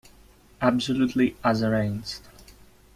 [0.63, 2.21] Absolutely as arranged.